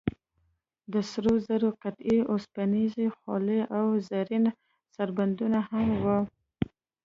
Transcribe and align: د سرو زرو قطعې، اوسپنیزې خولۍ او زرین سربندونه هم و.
د 0.93 0.95
سرو 1.11 1.33
زرو 1.47 1.69
قطعې، 1.81 2.17
اوسپنیزې 2.31 3.07
خولۍ 3.17 3.61
او 3.77 3.85
زرین 4.09 4.45
سربندونه 4.95 5.59
هم 5.69 5.87
و. 6.03 6.05